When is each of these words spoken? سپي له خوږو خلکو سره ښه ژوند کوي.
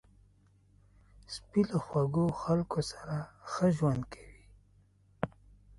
سپي 1.33 1.61
له 1.69 1.77
خوږو 1.85 2.25
خلکو 2.41 2.79
سره 2.91 3.17
ښه 3.51 3.65
ژوند 3.77 4.03
کوي. 4.13 4.43